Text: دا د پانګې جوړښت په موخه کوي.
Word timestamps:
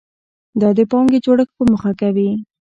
دا 0.61 0.69
د 0.77 0.79
پانګې 0.91 1.19
جوړښت 1.25 1.53
په 1.57 1.63
موخه 1.69 1.91
کوي. 2.01 2.29